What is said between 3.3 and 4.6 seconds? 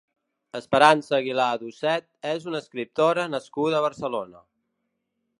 nascuda a Barcelona.